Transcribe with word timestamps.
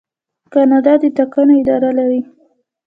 کاناډا 0.53 0.93
د 1.01 1.03
ټاکنو 1.17 1.53
اداره 1.61 1.89
لري. 1.99 2.21